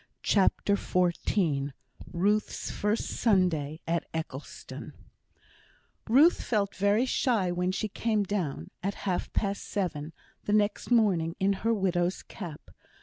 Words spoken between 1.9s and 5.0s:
Ruth's First Sunday at Eccleston